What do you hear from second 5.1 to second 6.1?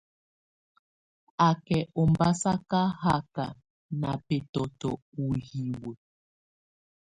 ù hiwǝ́.